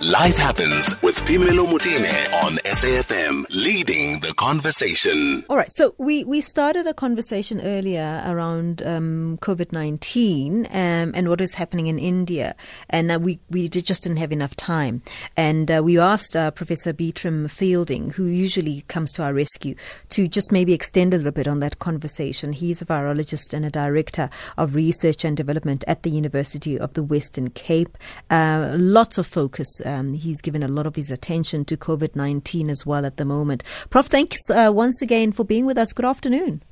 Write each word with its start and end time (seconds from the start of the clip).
Life 0.00 0.36
Happens 0.36 0.94
with 1.02 1.18
Phemelo 1.18 1.66
Motene 1.66 2.32
on 2.44 2.58
SAFM, 2.58 3.46
leading 3.50 4.20
the 4.20 4.32
conversation. 4.32 5.44
All 5.50 5.56
right, 5.56 5.72
so 5.72 5.96
we, 5.98 6.22
we 6.22 6.40
started 6.40 6.86
a 6.86 6.94
conversation 6.94 7.60
earlier 7.60 8.22
around 8.24 8.80
um, 8.86 9.38
COVID 9.38 9.72
19 9.72 10.66
um, 10.66 10.70
and 10.72 11.28
what 11.28 11.40
is 11.40 11.54
happening 11.54 11.88
in 11.88 11.98
India. 11.98 12.54
And 12.88 13.10
uh, 13.10 13.18
we, 13.20 13.40
we 13.50 13.66
did, 13.66 13.86
just 13.86 14.04
didn't 14.04 14.18
have 14.18 14.30
enough 14.30 14.54
time. 14.54 15.02
And 15.36 15.68
uh, 15.68 15.82
we 15.84 15.98
asked 15.98 16.36
uh, 16.36 16.52
Professor 16.52 16.92
Burtram 16.92 17.50
Fielding, 17.50 18.12
who 18.12 18.26
usually 18.26 18.82
comes 18.82 19.10
to 19.14 19.24
our 19.24 19.34
rescue, 19.34 19.74
to 20.10 20.28
just 20.28 20.52
maybe 20.52 20.74
extend 20.74 21.12
a 21.12 21.16
little 21.16 21.32
bit 21.32 21.48
on 21.48 21.58
that 21.58 21.80
conversation. 21.80 22.52
He's 22.52 22.80
a 22.80 22.86
virologist 22.86 23.52
and 23.52 23.64
a 23.64 23.70
director 23.70 24.30
of 24.56 24.76
research 24.76 25.24
and 25.24 25.36
development 25.36 25.82
at 25.88 26.04
the 26.04 26.10
University 26.10 26.78
of 26.78 26.92
the 26.92 27.02
Western 27.02 27.50
Cape. 27.50 27.98
Uh, 28.30 28.76
lots 28.78 29.18
of 29.18 29.26
focus 29.26 29.80
um, 29.88 30.12
he's 30.14 30.40
given 30.40 30.62
a 30.62 30.68
lot 30.68 30.86
of 30.86 30.96
his 30.96 31.10
attention 31.10 31.64
to 31.66 31.76
COVID 31.76 32.14
19 32.14 32.70
as 32.70 32.84
well 32.84 33.06
at 33.06 33.16
the 33.16 33.24
moment. 33.24 33.62
Prof, 33.90 34.06
thanks 34.06 34.38
uh, 34.50 34.70
once 34.72 35.02
again 35.02 35.32
for 35.32 35.44
being 35.44 35.66
with 35.66 35.78
us. 35.78 35.92
Good 35.92 36.04
afternoon. 36.04 36.62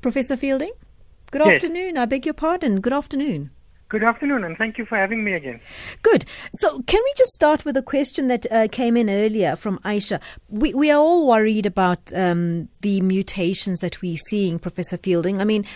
Professor 0.00 0.36
Fielding? 0.36 0.72
Good 1.30 1.42
yes. 1.44 1.56
afternoon. 1.56 1.98
I 1.98 2.06
beg 2.06 2.24
your 2.24 2.34
pardon. 2.34 2.80
Good 2.80 2.92
afternoon. 2.92 3.50
Good 3.90 4.04
afternoon, 4.04 4.44
and 4.44 4.56
thank 4.56 4.78
you 4.78 4.86
for 4.86 4.96
having 4.96 5.24
me 5.24 5.32
again. 5.32 5.60
Good. 6.02 6.24
So, 6.54 6.80
can 6.82 7.00
we 7.02 7.12
just 7.16 7.32
start 7.32 7.64
with 7.64 7.76
a 7.76 7.82
question 7.82 8.28
that 8.28 8.46
uh, 8.52 8.68
came 8.70 8.96
in 8.96 9.10
earlier 9.10 9.56
from 9.56 9.78
Aisha? 9.80 10.22
We, 10.48 10.72
we 10.74 10.92
are 10.92 11.00
all 11.00 11.26
worried 11.26 11.66
about 11.66 12.12
um, 12.14 12.68
the 12.82 13.00
mutations 13.00 13.80
that 13.80 14.00
we're 14.00 14.16
seeing, 14.28 14.60
Professor 14.60 14.96
Fielding. 14.96 15.40
I 15.40 15.44
mean, 15.44 15.66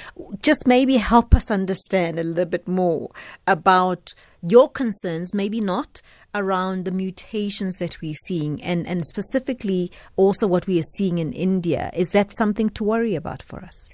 just 0.43 0.65
maybe 0.65 0.97
help 0.99 1.35
us 1.35 1.51
understand 1.51 2.21
a 2.21 2.23
little 2.23 2.45
bit 2.45 2.69
more 2.69 3.11
about 3.49 4.15
your 4.45 4.69
concerns, 4.69 5.33
maybe 5.33 5.61
not, 5.61 6.03
around 6.35 6.85
the 6.85 6.91
mutations 6.91 7.77
that 7.77 8.01
we're 8.03 8.15
seeing, 8.27 8.63
and, 8.63 8.87
and 8.87 9.05
specifically 9.07 9.91
also 10.17 10.47
what 10.47 10.67
we 10.67 10.79
are 10.79 10.91
seeing 10.97 11.19
in 11.19 11.33
India. 11.33 11.91
Is 11.95 12.13
that 12.13 12.37
something 12.37 12.69
to 12.71 12.85
worry 12.85 13.15
about 13.15 13.43
for 13.43 13.61
us? 13.61 13.89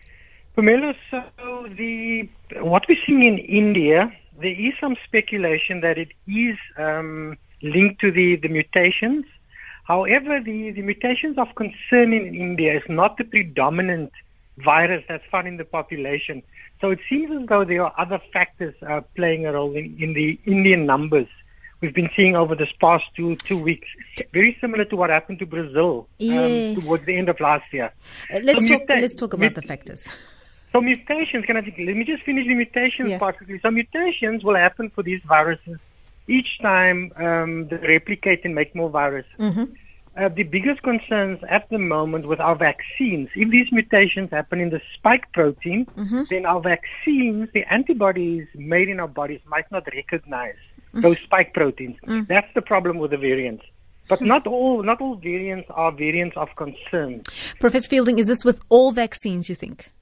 Pamela, 0.56 0.94
so 1.10 1.22
the 1.76 2.28
what 2.56 2.84
we're 2.88 2.98
seeing 3.06 3.22
in 3.22 3.38
India, 3.38 4.12
there 4.40 4.50
is 4.52 4.74
some 4.80 4.96
speculation 5.04 5.80
that 5.82 5.96
it 5.96 6.12
is 6.26 6.56
um, 6.76 7.38
linked 7.62 8.00
to 8.00 8.10
the, 8.10 8.36
the 8.36 8.48
mutations. 8.48 9.24
However, 9.84 10.40
the, 10.40 10.72
the 10.72 10.82
mutations 10.82 11.38
of 11.38 11.54
concern 11.54 12.12
in 12.12 12.34
India 12.34 12.76
is 12.76 12.82
not 12.88 13.16
the 13.16 13.24
predominant 13.24 14.12
virus 14.58 15.04
that's 15.08 15.24
found 15.30 15.46
in 15.46 15.56
the 15.56 15.64
population. 15.64 16.42
So 16.80 16.90
it 16.90 17.00
seems 17.08 17.42
as 17.42 17.46
though 17.48 17.64
there 17.64 17.84
are 17.84 17.94
other 17.98 18.20
factors 18.32 18.74
uh, 18.86 19.02
playing 19.14 19.46
a 19.46 19.52
role 19.52 19.74
in, 19.76 19.96
in 19.98 20.14
the 20.14 20.38
Indian 20.46 20.86
numbers 20.86 21.28
we've 21.80 21.94
been 21.94 22.10
seeing 22.14 22.36
over 22.36 22.54
this 22.54 22.70
past 22.80 23.04
two 23.16 23.36
two 23.36 23.58
weeks. 23.58 23.88
Very 24.32 24.56
similar 24.60 24.84
to 24.86 24.96
what 24.96 25.10
happened 25.10 25.38
to 25.40 25.46
Brazil 25.46 26.00
um, 26.00 26.06
yes. 26.18 26.76
um, 26.76 26.82
towards 26.82 27.04
the 27.04 27.16
end 27.16 27.28
of 27.28 27.40
last 27.40 27.72
year. 27.72 27.92
Uh, 28.32 28.40
let's, 28.42 28.62
so 28.62 28.68
talk, 28.68 28.88
muta- 28.88 29.00
let's 29.00 29.14
talk 29.14 29.32
about 29.32 29.44
mut- 29.44 29.54
the 29.54 29.62
factors. 29.62 30.08
So 30.72 30.80
mutations, 30.80 31.44
can 31.46 31.56
I 31.56 31.62
think, 31.62 31.78
let 31.78 31.96
me 31.96 32.04
just 32.04 32.22
finish 32.22 32.46
the 32.46 32.54
mutations 32.54 33.10
yeah. 33.10 33.18
part 33.18 33.36
quickly. 33.38 33.58
So 33.60 33.72
mutations 33.72 34.44
will 34.44 34.54
happen 34.54 34.88
for 34.90 35.02
these 35.02 35.20
viruses 35.24 35.78
each 36.28 36.60
time 36.60 37.12
um, 37.16 37.66
they 37.66 37.76
replicate 37.76 38.44
and 38.44 38.54
make 38.54 38.74
more 38.74 38.88
virus. 38.88 39.26
Mm-hmm. 39.38 39.64
Uh, 40.16 40.28
the 40.28 40.42
biggest 40.42 40.83
concerns 40.83 41.39
at 41.48 41.69
the 41.70 41.78
moment 41.78 42.27
with 42.27 42.41
our 42.41 42.56
vaccines, 42.56 43.28
if 43.36 43.48
these 43.48 43.70
mutations 43.70 44.28
happen 44.30 44.61
in 44.61 44.70
the 44.70 44.80
spike 44.94 45.30
protein, 45.33 45.86
mm-hmm. 45.86 46.22
then 46.28 46.44
our 46.44 46.61
vaccines, 46.61 47.48
the 47.55 47.64
antibodies 47.72 48.47
made 48.55 48.88
in 48.88 48.98
our 48.98 49.08
bodies, 49.08 49.41
might 49.47 49.70
not 49.70 49.86
recognize 49.94 50.56
mm-hmm. 50.88 51.03
those 51.03 51.16
spike 51.19 51.55
proteins. 51.55 51.97
Mm. 52.06 52.27
That's 52.27 52.53
the 52.55 52.61
problem 52.62 52.98
with 52.98 53.12
the 53.12 53.19
variants. 53.19 53.64
But 54.08 54.20
not 54.20 54.48
all, 54.48 54.83
not 54.83 55.00
all 55.00 55.14
variants 55.14 55.70
are 55.70 55.92
variants 55.92 56.37
of 56.37 56.49
concern. 56.56 57.22
Professor 57.60 57.88
Fielding, 57.88 58.19
is 58.19 58.26
this 58.26 58.44
with 58.44 58.60
all 58.69 58.91
vaccines? 58.91 59.49
You 59.49 59.54
think? 59.54 59.93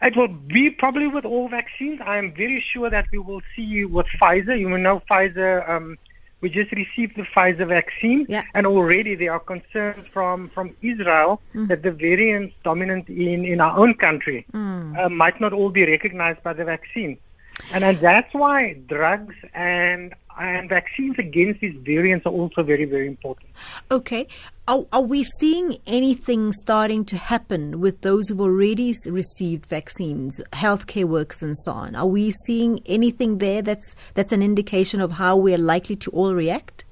It 0.00 0.16
will 0.16 0.28
be 0.28 0.70
probably 0.70 1.08
with 1.08 1.24
all 1.24 1.48
vaccines. 1.48 2.00
I 2.04 2.18
am 2.18 2.32
very 2.32 2.64
sure 2.72 2.88
that 2.88 3.06
we 3.10 3.18
will 3.18 3.42
see 3.56 3.84
with 3.84 4.06
Pfizer. 4.20 4.58
You 4.58 4.78
know, 4.78 5.02
Pfizer. 5.10 5.68
Um, 5.68 5.98
we 6.42 6.50
just 6.50 6.72
received 6.72 7.16
the 7.16 7.22
Pfizer 7.22 7.66
vaccine, 7.66 8.26
yeah. 8.28 8.42
and 8.52 8.66
already 8.66 9.14
there 9.14 9.32
are 9.32 9.40
concerns 9.40 10.06
from 10.08 10.48
from 10.48 10.76
Israel 10.82 11.40
mm. 11.54 11.68
that 11.68 11.82
the 11.82 11.92
variants 11.92 12.54
dominant 12.64 13.08
in 13.08 13.44
in 13.44 13.60
our 13.60 13.78
own 13.78 13.94
country 13.94 14.44
mm. 14.52 14.98
uh, 14.98 15.08
might 15.08 15.40
not 15.40 15.52
all 15.52 15.70
be 15.70 15.86
recognized 15.86 16.42
by 16.42 16.52
the 16.52 16.64
vaccine, 16.64 17.16
and 17.72 17.84
and 17.84 17.98
that's 17.98 18.34
why 18.34 18.74
drugs 18.88 19.36
and 19.54 20.14
and 20.38 20.68
vaccines 20.68 21.18
against 21.18 21.60
these 21.60 21.74
variants 21.82 22.26
are 22.26 22.32
also 22.32 22.62
very, 22.62 22.84
very 22.84 23.06
important. 23.06 23.48
Okay. 23.90 24.26
Are, 24.68 24.86
are 24.92 25.02
we 25.02 25.24
seeing 25.24 25.78
anything 25.86 26.52
starting 26.52 27.04
to 27.06 27.16
happen 27.16 27.80
with 27.80 28.00
those 28.02 28.28
who've 28.28 28.40
already 28.40 28.94
received 29.06 29.66
vaccines, 29.66 30.40
healthcare 30.52 31.04
workers 31.04 31.42
and 31.42 31.56
so 31.58 31.72
on? 31.72 31.96
Are 31.96 32.06
we 32.06 32.30
seeing 32.30 32.80
anything 32.86 33.38
there 33.38 33.62
that's, 33.62 33.94
that's 34.14 34.32
an 34.32 34.42
indication 34.42 35.00
of 35.00 35.12
how 35.12 35.36
we're 35.36 35.58
likely 35.58 35.96
to 35.96 36.10
all 36.10 36.34
react? 36.34 36.84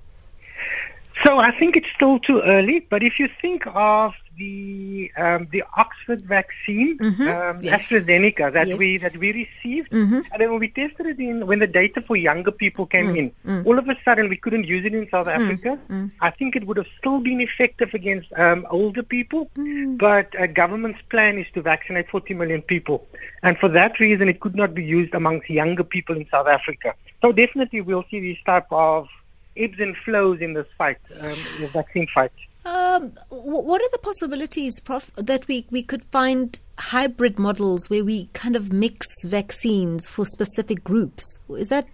So 1.24 1.38
I 1.38 1.56
think 1.58 1.76
it's 1.76 1.86
still 1.94 2.18
too 2.18 2.40
early, 2.40 2.86
but 2.88 3.02
if 3.02 3.18
you 3.18 3.28
think 3.40 3.64
of 3.66 4.14
the 4.40 5.12
um, 5.16 5.48
the 5.52 5.62
Oxford 5.76 6.22
vaccine, 6.22 6.98
mm-hmm. 6.98 7.28
um, 7.34 7.62
yes. 7.62 7.92
AstraZeneca 7.92 8.52
that 8.52 8.68
yes. 8.68 8.78
we 8.78 8.98
that 8.98 9.16
we 9.16 9.28
received, 9.44 9.90
mm-hmm. 9.90 10.20
and 10.30 10.38
then 10.38 10.50
when 10.50 10.60
we 10.60 10.68
tested 10.68 11.06
it 11.06 11.20
in 11.20 11.46
when 11.46 11.58
the 11.58 11.66
data 11.66 12.00
for 12.08 12.16
younger 12.16 12.50
people 12.50 12.86
came 12.86 13.08
mm. 13.12 13.18
in, 13.18 13.26
mm. 13.46 13.66
all 13.66 13.78
of 13.78 13.88
a 13.88 13.96
sudden 14.04 14.28
we 14.28 14.36
couldn't 14.36 14.64
use 14.64 14.84
it 14.84 14.94
in 14.94 15.08
South 15.10 15.26
mm. 15.26 15.36
Africa. 15.36 15.78
Mm. 15.88 16.10
I 16.20 16.30
think 16.30 16.56
it 16.56 16.66
would 16.66 16.78
have 16.78 16.90
still 16.98 17.20
been 17.20 17.40
effective 17.40 17.90
against 17.92 18.32
um, 18.44 18.66
older 18.70 19.02
people, 19.02 19.50
mm. 19.56 19.98
but 19.98 20.28
a 20.38 20.48
government's 20.48 21.02
plan 21.10 21.38
is 21.38 21.46
to 21.54 21.62
vaccinate 21.62 22.08
40 22.08 22.34
million 22.34 22.62
people, 22.62 23.06
and 23.42 23.58
for 23.58 23.68
that 23.68 24.00
reason 24.00 24.28
it 24.28 24.40
could 24.40 24.56
not 24.56 24.74
be 24.74 24.84
used 24.84 25.14
amongst 25.14 25.50
younger 25.50 25.84
people 25.84 26.16
in 26.16 26.26
South 26.30 26.48
Africa. 26.48 26.94
So 27.22 27.32
definitely 27.32 27.82
we'll 27.82 28.06
see 28.10 28.20
these 28.20 28.42
type 28.46 28.66
of 28.70 29.08
ebbs 29.56 29.78
and 29.78 29.96
flows 30.04 30.40
in 30.40 30.54
this 30.54 30.66
fight, 30.78 30.98
um, 31.20 31.38
the 31.60 31.68
vaccine 31.68 32.06
fight. 32.14 32.32
Um, 32.70 33.14
what 33.30 33.82
are 33.82 33.90
the 33.90 33.98
possibilities, 33.98 34.78
Prof, 34.78 35.10
that 35.16 35.48
we, 35.48 35.66
we 35.70 35.82
could 35.82 36.04
find 36.04 36.56
hybrid 36.78 37.36
models 37.36 37.90
where 37.90 38.04
we 38.04 38.26
kind 38.32 38.54
of 38.54 38.72
mix 38.72 39.08
vaccines 39.26 40.06
for 40.06 40.24
specific 40.24 40.84
groups? 40.84 41.40
Is 41.48 41.70
that 41.70 41.88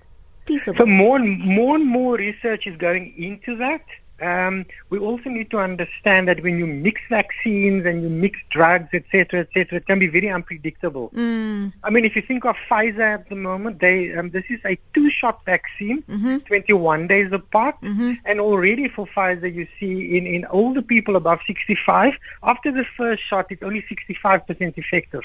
feasible? 0.44 0.80
So 0.80 0.86
more 0.86 1.16
and 1.16 1.40
more 1.40 1.76
and 1.76 1.86
more 1.86 2.16
research 2.16 2.66
is 2.66 2.76
going 2.76 3.14
into 3.16 3.56
that. 3.56 3.80
Um, 4.20 4.64
we 4.90 4.98
also 4.98 5.28
need 5.28 5.50
to 5.50 5.58
understand 5.58 6.28
that 6.28 6.42
when 6.42 6.58
you 6.58 6.66
mix 6.66 7.00
vaccines 7.10 7.84
and 7.84 8.02
you 8.02 8.08
mix 8.08 8.38
drugs, 8.50 8.88
etc., 8.92 9.40
etc., 9.40 9.78
it 9.78 9.86
can 9.86 9.98
be 9.98 10.06
very 10.06 10.30
unpredictable. 10.30 11.10
Mm. 11.10 11.72
I 11.82 11.90
mean, 11.90 12.04
if 12.04 12.16
you 12.16 12.22
think 12.22 12.44
of 12.44 12.56
Pfizer 12.68 13.14
at 13.14 13.28
the 13.28 13.36
moment, 13.36 13.80
they 13.80 14.14
um, 14.14 14.30
this 14.30 14.44
is 14.48 14.60
a 14.64 14.78
two-shot 14.94 15.44
vaccine, 15.44 16.02
mm-hmm. 16.02 16.38
21 16.38 17.06
days 17.06 17.30
apart, 17.32 17.76
mm-hmm. 17.82 18.12
and 18.24 18.40
already 18.40 18.88
for 18.88 19.06
Pfizer, 19.06 19.52
you 19.52 19.66
see 19.78 20.16
in 20.16 20.26
in 20.26 20.44
older 20.46 20.82
people 20.82 21.16
above 21.16 21.40
65, 21.46 22.14
after 22.42 22.72
the 22.72 22.84
first 22.96 23.22
shot, 23.28 23.46
it's 23.50 23.62
only 23.62 23.82
65% 23.82 24.78
effective 24.78 25.22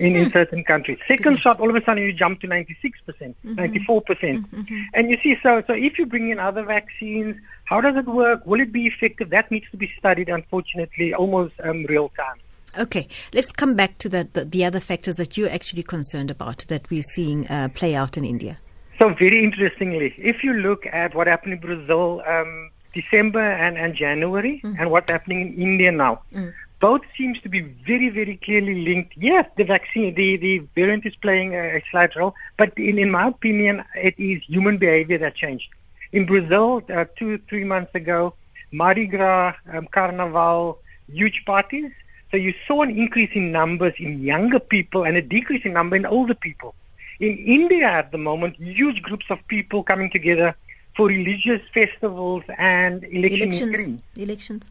in, 0.00 0.16
in 0.16 0.24
hmm. 0.24 0.32
certain 0.32 0.64
countries. 0.64 0.98
Second 1.06 1.34
yes. 1.34 1.42
shot, 1.42 1.60
all 1.60 1.68
of 1.68 1.76
a 1.76 1.84
sudden 1.84 2.02
you 2.02 2.12
jump 2.12 2.40
to 2.40 2.48
96%, 2.48 2.72
mm-hmm. 2.74 3.54
94%. 3.54 4.06
percent 4.06 4.50
mm 4.50 4.68
hmm 4.68 4.82
And 4.94 5.10
you 5.10 5.18
see, 5.22 5.36
so, 5.42 5.62
so 5.66 5.74
if 5.74 5.98
you 5.98 6.06
bring 6.06 6.30
in 6.30 6.38
other 6.38 6.64
vaccines, 6.64 7.36
how 7.64 7.80
does 7.80 7.96
it 7.96 8.06
work? 8.06 8.44
Will 8.46 8.60
it 8.60 8.72
be 8.72 8.86
effective? 8.86 9.30
That 9.30 9.50
needs 9.50 9.66
to 9.70 9.76
be 9.76 9.90
studied, 9.98 10.28
unfortunately, 10.28 11.12
almost 11.14 11.54
um, 11.62 11.84
real 11.84 12.08
time. 12.16 12.38
Okay, 12.78 13.08
let's 13.34 13.52
come 13.52 13.74
back 13.74 13.98
to 13.98 14.08
the, 14.08 14.28
the, 14.32 14.44
the, 14.44 14.64
other 14.64 14.80
factors 14.80 15.16
that 15.16 15.36
you're 15.36 15.50
actually 15.50 15.82
concerned 15.82 16.30
about 16.30 16.64
that 16.68 16.88
we're 16.88 17.02
seeing 17.02 17.46
uh, 17.48 17.68
play 17.74 17.94
out 17.94 18.16
in 18.16 18.24
India. 18.24 18.58
So, 18.98 19.12
very 19.14 19.42
interestingly, 19.42 20.14
if 20.18 20.44
you 20.44 20.52
look 20.52 20.86
at 20.86 21.14
what 21.14 21.26
happened 21.26 21.54
in 21.54 21.60
Brazil 21.60 22.22
um, 22.26 22.70
December 22.94 23.42
and, 23.42 23.76
and 23.76 23.94
January 23.94 24.60
mm. 24.62 24.76
and 24.78 24.90
what's 24.90 25.10
happening 25.10 25.54
in 25.54 25.62
India 25.62 25.92
now, 25.92 26.22
mm 26.32 26.52
both 26.80 27.02
seems 27.16 27.38
to 27.42 27.48
be 27.48 27.60
very, 27.60 28.08
very 28.08 28.36
clearly 28.38 28.84
linked. 28.84 29.12
Yes, 29.16 29.46
the 29.56 29.64
vaccine, 29.64 30.14
the, 30.14 30.36
the 30.38 30.58
variant 30.74 31.04
is 31.04 31.14
playing 31.16 31.54
a, 31.54 31.82
slight 31.90 32.16
role, 32.16 32.34
but 32.56 32.76
in, 32.78 32.98
in 32.98 33.10
my 33.10 33.28
opinion, 33.28 33.84
it 33.94 34.14
is 34.18 34.42
human 34.46 34.78
behavior 34.78 35.18
that 35.18 35.36
changed. 35.36 35.68
In 36.12 36.24
Brazil, 36.24 36.82
uh, 36.92 37.04
two, 37.18 37.38
three 37.48 37.64
months 37.64 37.94
ago, 37.94 38.34
Mardi 38.72 39.06
Gras, 39.06 39.54
um, 39.72 39.86
Carnival, 39.88 40.78
huge 41.12 41.42
parties. 41.44 41.90
So 42.30 42.36
you 42.36 42.54
saw 42.66 42.82
an 42.82 42.90
increase 42.90 43.30
in 43.34 43.52
numbers 43.52 43.94
in 43.98 44.22
younger 44.22 44.60
people 44.60 45.04
and 45.04 45.16
a 45.16 45.22
decrease 45.22 45.64
in 45.64 45.72
number 45.74 45.96
in 45.96 46.06
older 46.06 46.34
people. 46.34 46.74
In 47.18 47.36
India 47.36 47.86
at 47.86 48.12
the 48.12 48.18
moment, 48.18 48.56
huge 48.56 49.02
groups 49.02 49.26
of 49.28 49.38
people 49.48 49.82
coming 49.82 50.10
together 50.10 50.56
for 50.96 51.06
religious 51.06 51.60
festivals 51.74 52.44
and 52.56 53.04
election 53.04 53.68
elections. 53.68 54.00
Elections. 54.16 54.70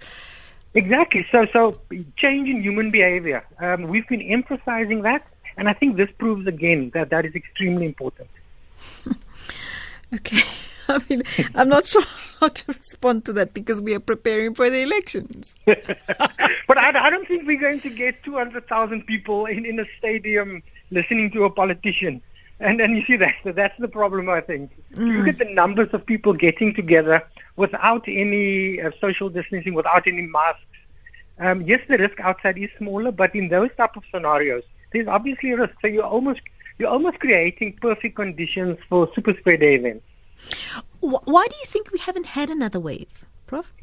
Exactly. 0.74 1.26
So, 1.32 1.48
so 1.52 1.80
change 2.18 2.48
in 2.48 2.62
human 2.62 2.92
behavior. 2.92 3.44
Um, 3.60 3.84
we've 3.84 4.08
been 4.08 4.22
emphasizing 4.22 5.02
that, 5.02 5.26
and 5.58 5.68
I 5.68 5.74
think 5.74 5.98
this 5.98 6.10
proves 6.18 6.48
again 6.48 6.92
that 6.94 7.10
that 7.10 7.26
is 7.26 7.36
extremely 7.36 7.86
important. 7.86 8.30
Okay. 10.14 10.42
I 10.90 11.00
mean, 11.08 11.24
I'm 11.54 11.70
not 11.70 11.86
sure 11.94 12.04
how 12.40 12.48
to 12.48 12.64
respond 12.68 13.26
to 13.26 13.34
that 13.34 13.54
because 13.54 13.82
we 13.82 13.94
are 13.94 14.00
preparing 14.00 14.56
for 14.56 14.70
the 14.70 14.82
elections. 14.82 15.56
but 15.66 16.78
I, 16.78 17.06
I, 17.06 17.10
don't 17.10 17.28
think 17.28 17.46
we're 17.46 17.60
going 17.60 17.82
to 17.82 17.90
get 17.90 18.24
200,000 18.24 19.06
people 19.06 19.46
in, 19.46 19.66
in 19.66 19.80
a 19.80 19.86
stadium 19.98 20.64
listening 20.90 21.32
to 21.32 21.44
a 21.44 21.50
politician. 21.50 22.22
And 22.60 22.80
then 22.80 22.96
you 22.96 23.06
see 23.06 23.16
that 23.16 23.36
so 23.44 23.52
that's 23.52 23.78
the 23.80 23.88
problem. 23.88 24.30
I 24.30 24.42
think. 24.42 24.72
Mm. 24.94 25.18
Look 25.18 25.28
at 25.28 25.38
the 25.38 25.54
numbers 25.54 25.90
of 25.94 26.06
people 26.06 26.34
getting 26.34 26.74
together 26.74 27.26
without 27.56 28.04
any 28.08 28.82
uh, 28.82 28.92
social 29.00 29.30
distancing, 29.30 29.74
without 29.74 30.08
any 30.08 30.24
masks. 30.24 30.64
Um, 31.40 31.62
yes, 31.62 31.80
the 31.88 31.98
risk 31.98 32.20
outside 32.20 32.58
is 32.58 32.70
smaller, 32.78 33.12
but 33.12 33.34
in 33.34 33.48
those 33.48 33.70
type 33.78 33.96
of 33.96 34.04
scenarios, 34.12 34.64
there's 34.92 35.08
obviously 35.08 35.52
a 35.52 35.58
risk. 35.58 35.74
So 35.82 35.88
you're 35.88 36.04
almost 36.04 36.42
you're 36.78 36.90
almost 36.90 37.20
creating 37.20 37.78
perfect 37.82 38.16
conditions 38.16 38.78
for 38.90 39.10
super 39.16 39.34
spreader 39.40 39.70
events. 39.70 40.06
Why 41.00 41.48
do 41.50 41.56
you 41.56 41.66
think 41.66 41.92
we 41.92 42.00
haven't 42.00 42.28
had 42.28 42.50
another 42.50 42.80
wave, 42.80 43.26
Prof? 43.48 43.74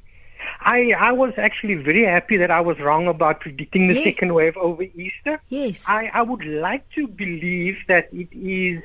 I, 0.60 0.92
I 0.98 1.12
was 1.12 1.32
actually 1.36 1.74
very 1.74 2.04
happy 2.04 2.36
that 2.36 2.50
I 2.50 2.60
was 2.60 2.78
wrong 2.78 3.06
about 3.06 3.40
predicting 3.40 3.88
the 3.88 3.94
yes. 3.94 4.04
second 4.04 4.34
wave 4.34 4.56
over 4.56 4.82
Easter. 4.82 5.40
Yes. 5.48 5.84
I, 5.88 6.10
I 6.12 6.22
would 6.22 6.44
like 6.44 6.88
to 6.90 7.06
believe 7.06 7.78
that 7.88 8.08
it 8.12 8.28
is 8.32 8.82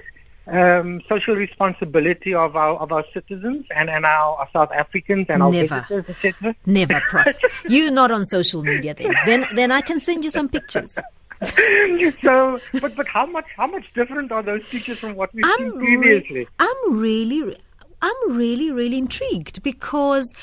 um, 0.48 1.02
social 1.08 1.36
responsibility 1.36 2.34
of 2.34 2.56
our 2.56 2.76
of 2.78 2.92
our 2.92 3.06
citizens 3.14 3.66
and, 3.76 3.90
and 3.90 4.06
our, 4.06 4.38
our 4.38 4.50
South 4.52 4.72
Africans 4.72 5.28
and 5.30 5.44
our 5.44 5.52
Never. 5.52 5.82
visitors, 5.90 6.10
etc. 6.10 6.56
Never, 6.66 7.02
Prof. 7.10 7.38
You're 7.70 7.92
not 7.92 8.12
on 8.12 8.26
social 8.26 8.64
media 8.64 8.94
then. 8.94 9.14
Then 9.26 9.46
then 9.56 9.72
I 9.72 9.82
can 9.82 10.00
send 10.00 10.24
you 10.24 10.30
some 10.30 10.50
pictures. 10.50 10.98
so, 12.22 12.60
but 12.80 12.96
but 12.96 13.08
how 13.08 13.26
much 13.26 13.46
how 13.56 13.68
much 13.68 13.86
different 13.94 14.32
are 14.32 14.44
those 14.44 14.68
pictures 14.68 15.00
from 15.00 15.16
what 15.16 15.34
we've 15.34 15.46
I'm 15.46 15.72
seen 15.72 15.80
previously? 15.80 16.40
Re- 16.40 16.48
I'm 16.60 17.00
really. 17.00 17.58
I'm 18.02 18.36
really, 18.36 18.72
really 18.72 18.98
intrigued 18.98 19.62
because 19.64 20.34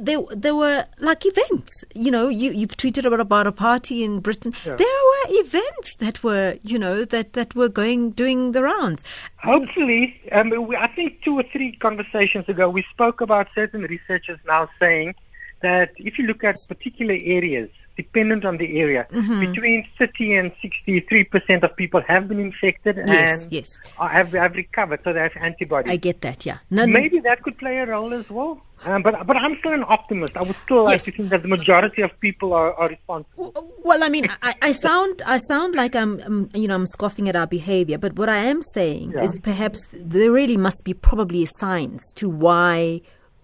there, 0.00 0.18
there 0.30 0.54
were 0.54 0.84
like 0.98 1.26
events. 1.26 1.84
You 1.94 2.10
know, 2.10 2.28
you, 2.28 2.52
you 2.52 2.66
tweeted 2.66 3.04
about, 3.04 3.20
about 3.20 3.46
a 3.46 3.52
party 3.52 4.04
in 4.04 4.20
Britain. 4.20 4.52
Yeah. 4.64 4.76
There 4.76 4.86
were 4.86 5.40
events 5.40 5.96
that 5.96 6.22
were, 6.22 6.58
you 6.62 6.78
know, 6.78 7.04
that, 7.04 7.32
that 7.32 7.54
were 7.54 7.68
going, 7.68 8.10
doing 8.12 8.52
the 8.52 8.62
rounds. 8.62 9.02
Hopefully, 9.38 10.20
um, 10.32 10.52
I 10.78 10.86
think 10.88 11.22
two 11.22 11.38
or 11.38 11.42
three 11.42 11.72
conversations 11.72 12.48
ago, 12.48 12.68
we 12.68 12.84
spoke 12.90 13.20
about 13.20 13.48
certain 13.54 13.82
researchers 13.82 14.38
now 14.46 14.68
saying 14.78 15.14
that 15.62 15.92
if 15.96 16.18
you 16.18 16.26
look 16.26 16.44
at 16.44 16.56
particular 16.68 17.16
areas, 17.20 17.70
dependent 18.02 18.44
on 18.44 18.56
the 18.62 18.68
area. 18.80 19.06
Mm-hmm. 19.10 19.40
Between 19.40 19.86
30 19.98 20.34
and 20.40 20.52
63 20.62 21.24
percent 21.24 21.64
of 21.64 21.76
people 21.76 22.00
have 22.12 22.28
been 22.28 22.40
infected 22.40 22.96
yes, 22.96 23.44
and 23.44 23.52
yes. 23.52 23.68
have, 23.98 24.32
have 24.32 24.54
recovered, 24.54 25.00
so 25.04 25.12
they 25.12 25.20
have 25.20 25.36
antibodies. 25.36 25.92
I 25.92 25.96
get 25.96 26.20
that, 26.22 26.46
yeah. 26.46 26.58
No, 26.70 26.86
Maybe 26.86 27.16
no. 27.16 27.22
that 27.28 27.42
could 27.42 27.58
play 27.58 27.76
a 27.78 27.86
role 27.86 28.12
as 28.14 28.28
well. 28.30 28.62
Um, 28.84 29.02
but 29.02 29.26
but 29.26 29.36
I'm 29.36 29.58
still 29.58 29.74
an 29.74 29.84
optimist. 29.86 30.36
I 30.38 30.42
would 30.42 30.56
still 30.64 30.84
yes. 30.84 30.86
like 30.86 31.02
to 31.02 31.12
think 31.12 31.28
that 31.30 31.42
the 31.42 31.48
majority 31.48 32.00
of 32.00 32.18
people 32.20 32.54
are, 32.54 32.72
are 32.74 32.88
responsible. 32.88 33.52
Well, 33.84 34.02
I 34.02 34.08
mean, 34.08 34.26
I, 34.42 34.54
I 34.62 34.72
sound 34.72 35.20
I 35.26 35.36
sound 35.52 35.74
like 35.74 35.94
I'm, 35.94 36.18
I'm, 36.20 36.48
you 36.54 36.66
know 36.66 36.76
I'm 36.76 36.86
scoffing 36.86 37.28
at 37.28 37.36
our 37.36 37.46
behavior, 37.46 37.98
but 37.98 38.16
what 38.16 38.30
I 38.30 38.38
am 38.38 38.62
saying 38.62 39.12
yeah. 39.12 39.24
is 39.24 39.38
perhaps 39.38 39.86
there 39.92 40.32
really 40.32 40.56
must 40.56 40.82
be 40.84 40.94
probably 40.94 41.42
a 41.42 41.50
science 41.58 42.10
to 42.14 42.30
why 42.30 43.02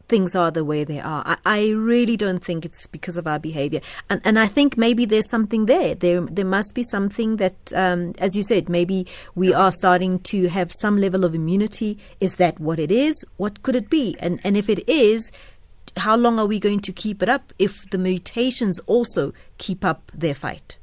things 0.09 0.35
are 0.35 0.51
the 0.51 0.65
way 0.65 0.85
they 0.85 1.01
are. 1.01 1.23
I, 1.27 1.37
I, 1.45 1.69
really 1.71 2.17
don't 2.17 2.43
think 2.43 2.65
it's 2.65 2.87
because 2.87 3.17
of 3.17 3.27
our 3.27 3.39
behavior. 3.39 3.81
And, 4.09 4.21
and 4.25 4.39
I 4.39 4.47
think 4.47 4.77
maybe 4.77 5.05
there's 5.05 5.29
something 5.29 5.67
there. 5.67 5.95
There, 5.95 6.21
there 6.21 6.45
must 6.45 6.75
be 6.75 6.85
something 6.85 7.37
that, 7.37 7.73
um, 7.75 8.15
as 8.19 8.37
you 8.37 8.43
said, 8.43 8.69
maybe 8.69 9.07
we 9.35 9.53
are 9.53 9.73
starting 9.73 10.21
to 10.21 10.49
have 10.49 10.71
some 10.81 10.97
level 10.97 11.25
of 11.25 11.35
immunity. 11.35 11.99
Is 12.21 12.37
that 12.37 12.61
what 12.61 12.79
it 12.79 12.93
is? 12.93 13.25
What 13.37 13.63
could 13.63 13.77
it 13.77 13.91
be? 13.91 14.17
And, 14.21 14.41
and 14.45 14.57
if 14.57 14.69
it 14.69 14.89
is, 14.89 15.33
how 15.97 16.17
long 16.17 16.39
are 16.39 16.47
we 16.47 16.61
going 16.61 16.81
to 16.81 16.93
keep 16.93 17.23
it 17.23 17.29
up 17.29 17.53
if 17.59 17.89
the 17.91 17.99
mutations 17.99 18.79
also 18.81 19.33
keep 19.59 19.85
up 19.85 20.13
their 20.15 20.35
fight? 20.35 20.77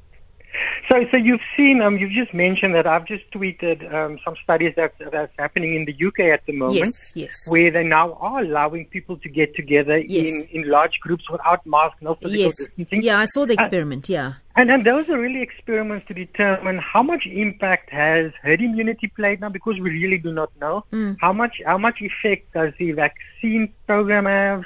So, 0.93 1.03
so 1.09 1.17
you've 1.17 1.41
seen, 1.57 1.81
um, 1.81 1.97
you've 1.97 2.11
just 2.11 2.35
mentioned 2.35 2.75
that 2.75 2.85
I've 2.85 3.05
just 3.05 3.23
tweeted 3.31 3.91
um, 3.91 4.19
some 4.23 4.35
studies 4.43 4.75
that 4.75 4.93
that's 5.11 5.33
happening 5.39 5.73
in 5.73 5.85
the 5.85 6.07
UK 6.07 6.19
at 6.19 6.45
the 6.45 6.53
moment, 6.53 6.77
yes, 6.77 7.13
yes. 7.15 7.47
where 7.49 7.71
they 7.71 7.83
now 7.83 8.13
are 8.13 8.41
allowing 8.41 8.85
people 8.85 9.17
to 9.17 9.27
get 9.27 9.55
together 9.55 9.97
yes. 9.97 10.27
in, 10.29 10.61
in 10.61 10.69
large 10.69 10.99
groups 10.99 11.27
without 11.31 11.65
masks, 11.65 11.97
no 11.99 12.13
physical 12.13 12.39
yes. 12.39 12.57
distancing. 12.57 13.01
Yeah, 13.01 13.17
I 13.17 13.25
saw 13.25 13.43
the 13.47 13.53
experiment. 13.53 14.07
Uh, 14.07 14.13
yeah, 14.13 14.33
and 14.55 14.69
and 14.69 14.85
those 14.85 15.09
are 15.09 15.19
really 15.19 15.41
experiments 15.41 16.05
to 16.09 16.13
determine 16.13 16.77
how 16.77 17.01
much 17.01 17.25
impact 17.25 17.89
has 17.89 18.31
herd 18.43 18.61
immunity 18.61 19.07
played 19.07 19.41
now, 19.41 19.49
because 19.49 19.79
we 19.79 19.89
really 19.89 20.19
do 20.19 20.31
not 20.31 20.51
know 20.61 20.85
mm. 20.93 21.17
how 21.19 21.33
much 21.33 21.59
how 21.65 21.79
much 21.79 22.01
effect 22.01 22.53
does 22.53 22.71
the 22.77 22.91
vaccine 22.91 23.73
program 23.87 24.25
have 24.25 24.63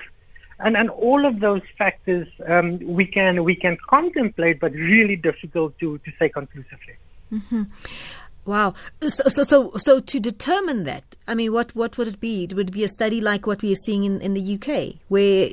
and 0.60 0.76
and 0.76 0.90
all 0.90 1.26
of 1.26 1.40
those 1.40 1.62
factors 1.78 2.28
um, 2.48 2.80
we 2.80 3.06
can 3.06 3.44
we 3.44 3.56
can 3.56 3.78
contemplate, 3.88 4.60
but 4.60 4.72
really 4.74 5.16
difficult 5.16 5.78
to 5.80 5.98
to 6.00 6.12
say 6.20 6.30
conclusively. 6.30 6.96
Mm-hmm. 7.32 7.64
Wow. 8.46 8.76
So, 9.02 9.28
so, 9.28 9.44
so, 9.44 9.72
so 9.76 10.00
to 10.00 10.20
determine 10.22 10.86
that, 10.86 11.18
I 11.28 11.36
mean, 11.36 11.52
what, 11.52 11.76
what 11.76 11.98
would 11.98 12.08
it 12.08 12.22
be? 12.22 12.46
It 12.46 12.54
would 12.54 12.72
be 12.72 12.86
a 12.86 12.88
study 12.88 13.20
like 13.20 13.46
what 13.46 13.62
we 13.62 13.74
are 13.74 13.82
seeing 13.84 14.06
in, 14.06 14.22
in 14.22 14.36
the 14.36 14.54
UK, 14.56 15.02
where 15.10 15.50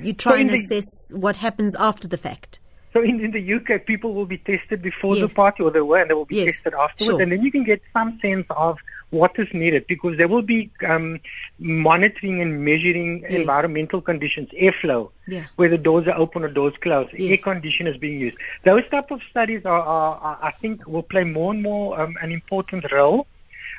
you 0.00 0.14
try 0.14 0.32
so 0.32 0.38
and 0.38 0.50
the, 0.50 0.54
assess 0.54 0.86
what 1.14 1.36
happens 1.36 1.76
after 1.76 2.08
the 2.08 2.16
fact? 2.16 2.58
So 2.94 3.02
in, 3.02 3.22
in 3.22 3.32
the 3.32 3.54
UK, 3.54 3.84
people 3.84 4.14
will 4.14 4.24
be 4.24 4.38
tested 4.38 4.80
before 4.80 5.14
yes. 5.14 5.28
the 5.28 5.34
party, 5.34 5.62
or 5.62 5.70
they 5.70 5.82
were, 5.82 5.98
and 5.98 6.08
they 6.08 6.14
will 6.14 6.24
be 6.24 6.36
yes. 6.36 6.54
tested 6.54 6.72
afterwards, 6.72 7.04
sure. 7.04 7.20
and 7.20 7.30
then 7.30 7.42
you 7.42 7.52
can 7.52 7.64
get 7.64 7.82
some 7.92 8.18
sense 8.20 8.46
of 8.48 8.78
what 9.10 9.38
is 9.38 9.48
needed 9.52 9.86
because 9.86 10.16
there 10.18 10.28
will 10.28 10.42
be 10.42 10.70
um, 10.86 11.18
monitoring 11.58 12.42
and 12.42 12.64
measuring 12.64 13.22
yes. 13.22 13.32
environmental 13.32 14.00
conditions, 14.00 14.48
airflow, 14.50 15.10
yeah. 15.26 15.44
where 15.56 15.68
the 15.68 15.78
doors 15.78 16.06
are 16.06 16.16
open 16.16 16.44
or 16.44 16.48
doors 16.48 16.74
closed, 16.80 17.10
yes. 17.14 17.30
air 17.30 17.36
conditioners 17.38 17.96
being 17.96 18.20
used. 18.20 18.36
Those 18.64 18.86
type 18.90 19.10
of 19.10 19.20
studies 19.30 19.64
are, 19.64 19.80
are, 19.80 20.16
are 20.16 20.38
I 20.42 20.50
think, 20.50 20.86
will 20.86 21.02
play 21.02 21.24
more 21.24 21.52
and 21.52 21.62
more 21.62 21.98
um, 22.00 22.16
an 22.20 22.32
important 22.32 22.90
role. 22.92 23.26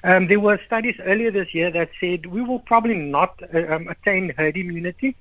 Um, 0.03 0.27
there 0.27 0.39
were 0.39 0.59
studies 0.65 0.95
earlier 1.03 1.29
this 1.29 1.53
year 1.53 1.69
that 1.71 1.89
said 1.99 2.25
we 2.25 2.41
will 2.41 2.59
probably 2.59 2.95
not 2.95 3.39
uh, 3.53 3.75
um, 3.75 3.87
attain 3.89 4.33
herd 4.37 4.55
immunity 4.55 5.15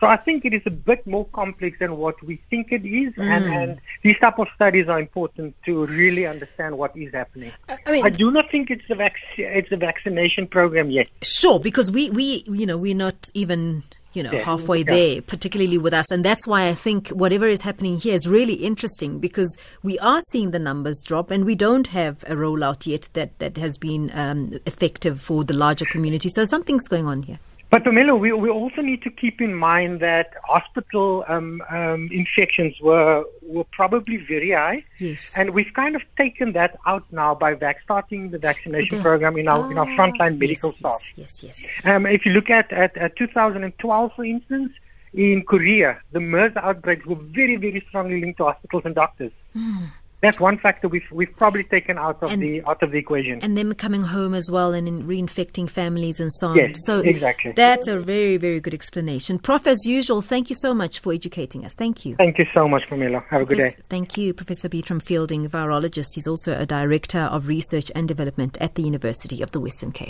so 0.00 0.06
I 0.06 0.16
think 0.16 0.46
it 0.46 0.54
is 0.54 0.62
a 0.64 0.70
bit 0.70 1.06
more 1.06 1.26
complex 1.26 1.78
than 1.78 1.96
what 1.98 2.20
we 2.22 2.40
think 2.48 2.72
it 2.72 2.86
is, 2.86 3.12
mm. 3.14 3.22
and, 3.22 3.44
and 3.44 3.80
these 4.02 4.18
type 4.18 4.38
of 4.38 4.48
studies 4.54 4.88
are 4.88 4.98
important 4.98 5.54
to 5.66 5.84
really 5.86 6.26
understand 6.26 6.78
what 6.78 6.96
is 6.96 7.12
happening. 7.12 7.52
I, 7.68 7.92
mean, 7.92 8.06
I 8.06 8.08
do 8.08 8.30
not 8.30 8.50
think 8.50 8.70
it's 8.70 8.88
a 8.88 8.94
vac- 8.94 9.16
it's 9.36 9.70
a 9.70 9.76
vaccination 9.76 10.46
program 10.46 10.90
yet. 10.90 11.08
Sure, 11.22 11.60
because 11.60 11.92
we, 11.92 12.10
we 12.10 12.44
you 12.46 12.64
know 12.64 12.78
we're 12.78 12.94
not 12.94 13.28
even 13.34 13.82
you 14.12 14.24
know, 14.24 14.32
yeah. 14.32 14.42
halfway 14.42 14.78
yeah. 14.78 14.84
there, 14.84 15.22
particularly 15.22 15.78
with 15.78 15.94
us. 15.94 16.10
And 16.10 16.24
that's 16.24 16.46
why 16.46 16.68
I 16.68 16.74
think 16.74 17.10
whatever 17.10 17.46
is 17.46 17.60
happening 17.60 17.98
here 17.98 18.14
is 18.14 18.26
really 18.26 18.54
interesting 18.54 19.20
because 19.20 19.56
we 19.82 20.00
are 20.00 20.20
seeing 20.32 20.50
the 20.50 20.58
numbers 20.58 21.00
drop 21.04 21.30
and 21.30 21.44
we 21.44 21.54
don't 21.54 21.88
have 21.88 22.24
a 22.24 22.34
rollout 22.34 22.86
yet 22.86 23.08
that, 23.12 23.38
that 23.38 23.56
has 23.56 23.78
been 23.78 24.10
um, 24.12 24.58
effective 24.66 25.20
for 25.20 25.44
the 25.44 25.56
larger 25.56 25.84
community. 25.84 26.28
So 26.28 26.44
something's 26.44 26.88
going 26.88 27.06
on 27.06 27.22
here. 27.22 27.38
But 27.70 27.84
Pamela, 27.84 28.16
we, 28.16 28.32
we 28.32 28.50
also 28.50 28.82
need 28.82 29.00
to 29.02 29.10
keep 29.10 29.40
in 29.40 29.54
mind 29.54 30.00
that 30.00 30.34
hospital 30.44 31.24
um, 31.28 31.62
um, 31.70 32.08
infections 32.10 32.74
were 32.80 33.24
were 33.42 33.64
probably 33.70 34.16
very 34.16 34.50
high. 34.50 34.84
Yes. 34.98 35.34
And 35.36 35.50
we've 35.50 35.72
kind 35.72 35.94
of 35.94 36.02
taken 36.16 36.52
that 36.54 36.76
out 36.84 37.04
now 37.12 37.36
by 37.36 37.54
vac- 37.54 37.82
starting 37.84 38.30
the 38.30 38.38
vaccination 38.38 38.98
the, 38.98 39.02
program 39.02 39.36
in 39.36 39.46
our 39.46 39.64
oh, 39.64 39.70
in 39.70 39.78
our 39.78 39.88
ah, 39.88 39.96
frontline 39.96 40.36
medical 40.38 40.70
yes, 40.70 40.78
staff. 40.78 41.08
Yes, 41.14 41.42
yes. 41.44 41.62
yes. 41.62 41.86
Um, 41.86 42.06
if 42.06 42.26
you 42.26 42.32
look 42.32 42.50
at, 42.50 42.72
at, 42.72 42.96
at 42.96 43.14
2012, 43.14 44.12
for 44.16 44.24
instance, 44.24 44.72
in 45.14 45.44
Korea, 45.44 46.00
the 46.10 46.20
MERS 46.20 46.52
outbreaks 46.56 47.06
were 47.06 47.16
very, 47.16 47.54
very 47.54 47.84
strongly 47.88 48.20
linked 48.20 48.38
to 48.38 48.44
hospitals 48.46 48.82
and 48.84 48.96
doctors. 48.96 49.32
Mm 49.56 49.90
that's 50.20 50.38
one 50.38 50.58
factor 50.58 50.88
we've 50.88 51.10
we've 51.10 51.34
probably 51.36 51.64
taken 51.64 51.98
out 51.98 52.22
of 52.22 52.30
and, 52.30 52.42
the 52.42 52.62
out 52.66 52.82
of 52.82 52.90
the 52.90 52.98
equation. 52.98 53.40
And 53.42 53.56
them 53.56 53.74
coming 53.74 54.02
home 54.02 54.34
as 54.34 54.50
well 54.50 54.74
and 54.74 54.86
in 54.86 55.04
reinfecting 55.04 55.68
families 55.68 56.20
and 56.20 56.32
so 56.32 56.48
on. 56.48 56.56
Yes, 56.56 56.76
so 56.84 57.00
exactly. 57.00 57.52
That's 57.52 57.86
a 57.86 58.00
very 58.00 58.36
very 58.36 58.60
good 58.60 58.74
explanation, 58.74 59.38
Prof. 59.38 59.66
As 59.66 59.86
usual, 59.86 60.20
thank 60.22 60.50
you 60.50 60.56
so 60.56 60.74
much 60.74 61.00
for 61.00 61.12
educating 61.12 61.64
us. 61.64 61.74
Thank 61.74 62.04
you. 62.04 62.16
Thank 62.16 62.38
you 62.38 62.46
so 62.52 62.68
much, 62.68 62.88
Pamela. 62.88 63.24
Have 63.30 63.42
a 63.42 63.44
good 63.44 63.58
day. 63.58 63.72
Thank 63.88 64.16
you, 64.16 64.34
Professor 64.34 64.68
Burtram 64.68 65.02
Fielding, 65.02 65.48
virologist. 65.48 66.14
He's 66.14 66.26
also 66.26 66.58
a 66.58 66.66
director 66.66 67.20
of 67.20 67.48
research 67.48 67.90
and 67.94 68.06
development 68.08 68.58
at 68.60 68.74
the 68.74 68.82
University 68.82 69.42
of 69.42 69.52
the 69.52 69.60
Western 69.60 69.92
Cape. 69.92 70.08